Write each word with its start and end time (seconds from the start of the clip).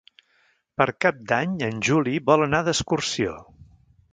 Per 0.81 0.87
Cap 1.05 1.19
d'Any 1.31 1.53
en 1.67 1.83
Juli 1.89 2.17
vol 2.31 2.47
anar 2.47 2.63
d'excursió. 2.69 3.37